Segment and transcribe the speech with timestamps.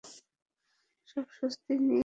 [1.07, 1.99] সব প্রস্তুতি নিয়ে নিন।